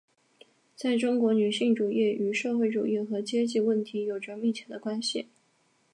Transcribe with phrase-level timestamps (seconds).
[0.75, 5.27] 在中国女性主义与社会主义和阶级问题有着密切的关系。